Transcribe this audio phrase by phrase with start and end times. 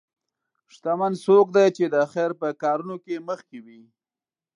[0.73, 3.81] شتمن څوک دی چې د خیر په کارونو کې مخکې وي.